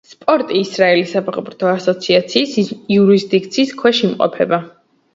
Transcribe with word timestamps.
სპორტი 0.11 0.55
ისრაელის 0.59 1.13
საფეხბურთო 1.17 1.69
ასოციაციის 1.73 2.57
იურისდიქციის 2.99 3.79
ქვეშ 3.85 4.05
იმყოფება. 4.13 4.65